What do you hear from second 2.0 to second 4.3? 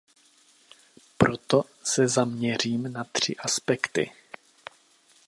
zaměřím na tři aspekty.